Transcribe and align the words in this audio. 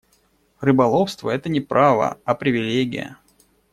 Рыболовство— 0.61 1.29
это 1.29 1.47
не 1.47 1.59
право, 1.59 2.17
а 2.25 2.33
привилегия. 2.33 3.17